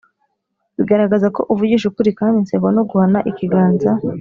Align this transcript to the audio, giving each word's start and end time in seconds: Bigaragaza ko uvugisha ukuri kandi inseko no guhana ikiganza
Bigaragaza 0.77 1.27
ko 1.35 1.41
uvugisha 1.53 1.85
ukuri 1.87 2.11
kandi 2.19 2.35
inseko 2.37 2.67
no 2.75 2.83
guhana 2.89 3.19
ikiganza 3.31 3.89